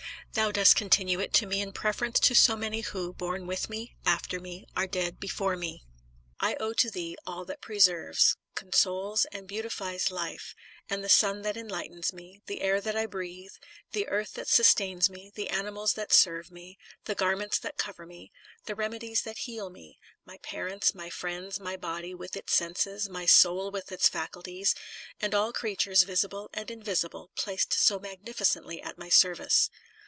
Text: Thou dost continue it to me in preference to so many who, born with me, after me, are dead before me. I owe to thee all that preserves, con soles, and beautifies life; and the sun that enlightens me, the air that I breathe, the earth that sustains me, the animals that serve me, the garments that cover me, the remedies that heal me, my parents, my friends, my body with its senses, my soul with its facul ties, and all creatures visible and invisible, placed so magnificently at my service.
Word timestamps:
Thou 0.33 0.49
dost 0.49 0.77
continue 0.77 1.19
it 1.19 1.33
to 1.33 1.45
me 1.45 1.59
in 1.59 1.73
preference 1.73 2.17
to 2.21 2.33
so 2.33 2.55
many 2.55 2.79
who, 2.79 3.11
born 3.11 3.47
with 3.47 3.69
me, 3.69 3.97
after 4.05 4.39
me, 4.39 4.65
are 4.77 4.87
dead 4.87 5.19
before 5.19 5.57
me. 5.57 5.83
I 6.39 6.55
owe 6.57 6.71
to 6.71 6.89
thee 6.89 7.17
all 7.27 7.43
that 7.43 7.59
preserves, 7.59 8.37
con 8.55 8.71
soles, 8.71 9.25
and 9.33 9.45
beautifies 9.45 10.09
life; 10.09 10.55
and 10.89 11.03
the 11.03 11.09
sun 11.09 11.41
that 11.41 11.57
enlightens 11.57 12.13
me, 12.13 12.41
the 12.45 12.61
air 12.61 12.79
that 12.79 12.95
I 12.95 13.07
breathe, 13.07 13.51
the 13.91 14.07
earth 14.07 14.35
that 14.35 14.47
sustains 14.47 15.09
me, 15.09 15.33
the 15.35 15.49
animals 15.49 15.95
that 15.95 16.13
serve 16.13 16.49
me, 16.49 16.77
the 17.03 17.13
garments 17.15 17.59
that 17.59 17.75
cover 17.75 18.05
me, 18.05 18.31
the 18.67 18.73
remedies 18.73 19.23
that 19.23 19.39
heal 19.39 19.69
me, 19.69 19.99
my 20.25 20.37
parents, 20.37 20.95
my 20.95 21.09
friends, 21.09 21.59
my 21.59 21.75
body 21.75 22.13
with 22.15 22.37
its 22.37 22.53
senses, 22.55 23.09
my 23.09 23.25
soul 23.25 23.69
with 23.69 23.91
its 23.91 24.09
facul 24.09 24.41
ties, 24.45 24.75
and 25.19 25.35
all 25.35 25.51
creatures 25.51 26.03
visible 26.03 26.49
and 26.53 26.71
invisible, 26.71 27.31
placed 27.35 27.73
so 27.73 27.99
magnificently 27.99 28.81
at 28.81 28.97
my 28.97 29.09
service. 29.09 29.69